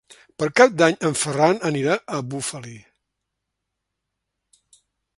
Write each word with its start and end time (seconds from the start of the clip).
Per 0.43 0.47
Cap 0.59 0.71
d'Any 0.81 0.97
en 1.09 1.13
Ferran 1.25 1.61
anirà 1.69 1.99
a 2.15 2.23
Bufali. 2.33 2.81